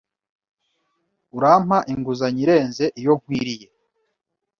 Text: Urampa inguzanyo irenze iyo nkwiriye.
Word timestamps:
Urampa 1.37 1.77
inguzanyo 1.93 2.41
irenze 2.45 2.85
iyo 2.99 3.13
nkwiriye. 3.19 3.67